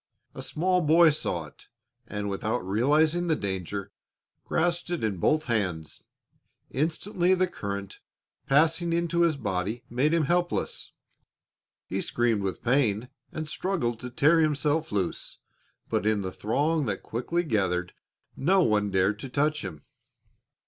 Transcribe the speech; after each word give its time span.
A 0.33 0.41
small 0.41 0.81
boy 0.81 1.11
saw 1.11 1.45
it, 1.45 1.67
and, 2.07 2.27
without 2.27 2.65
realizing 2.67 3.27
the 3.27 3.35
danger, 3.35 3.91
grasped 4.45 4.89
it 4.89 5.03
in 5.03 5.17
both 5.17 5.45
hands. 5.45 6.01
Instantly 6.71 7.35
the 7.35 7.45
current, 7.45 7.99
passing 8.47 8.93
into 8.93 9.21
his 9.21 9.37
body, 9.37 9.83
made 9.91 10.11
him 10.11 10.23
helpless. 10.25 10.93
He 11.85 12.01
screamed 12.01 12.41
with 12.41 12.63
pain 12.63 13.09
and 13.31 13.47
struggled 13.47 13.99
to 13.99 14.09
tear 14.09 14.39
himself 14.39 14.91
loose, 14.91 15.37
but 15.87 16.07
in 16.07 16.23
the 16.23 16.31
throng 16.31 16.87
that 16.87 17.03
quickly 17.03 17.43
gathered 17.43 17.93
no 18.35 18.63
one 18.63 18.89
dared 18.89 19.19
to 19.19 19.29
touch 19.29 19.63
him. 19.63 19.83